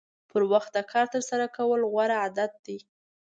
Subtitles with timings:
[0.29, 2.77] پر وخت د کار ترسره کول غوره عادت دی.